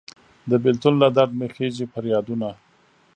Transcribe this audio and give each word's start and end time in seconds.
د 0.49 0.51
بیلتون 0.63 0.93
له 1.03 1.07
درد 1.17 1.31
مې 1.39 1.47
خیژي 1.55 1.85
پریادونه 1.93 2.49